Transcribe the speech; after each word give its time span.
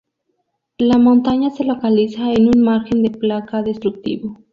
La 0.79 0.97
Montaña 0.97 1.51
se 1.51 1.63
localiza 1.63 2.31
en 2.31 2.47
un 2.47 2.63
margen 2.63 3.03
de 3.03 3.11
placa 3.11 3.61
destructivo. 3.61 4.35